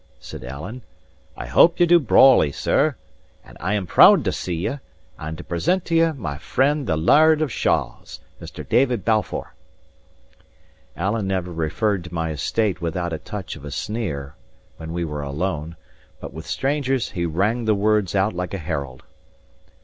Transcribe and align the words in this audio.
said 0.19 0.43
Alan. 0.43 0.81
"I 1.37 1.45
hope 1.45 1.79
ye 1.79 1.85
do 1.85 1.99
brawly, 1.99 2.51
sir. 2.51 2.95
And 3.45 3.55
I 3.59 3.75
am 3.75 3.85
proud 3.85 4.25
to 4.25 4.31
see 4.31 4.55
ye, 4.55 4.79
and 5.19 5.37
to 5.37 5.43
present 5.43 5.85
to 5.85 5.95
ye 5.95 6.11
my 6.13 6.39
friend 6.39 6.87
the 6.87 6.97
Laird 6.97 7.39
of 7.39 7.51
Shaws, 7.51 8.19
Mr. 8.41 8.67
David 8.67 9.05
Balfour." 9.05 9.53
Alan 10.97 11.27
never 11.27 11.51
referred 11.53 12.05
to 12.05 12.13
my 12.15 12.31
estate 12.31 12.81
without 12.81 13.13
a 13.13 13.19
touch 13.19 13.55
of 13.55 13.63
a 13.63 13.69
sneer, 13.69 14.33
when 14.77 14.91
we 14.91 15.05
were 15.05 15.21
alone; 15.21 15.75
but 16.19 16.33
with 16.33 16.47
strangers, 16.47 17.11
he 17.11 17.27
rang 17.27 17.65
the 17.65 17.75
words 17.75 18.15
out 18.15 18.33
like 18.33 18.55
a 18.55 18.57
herald. 18.57 19.03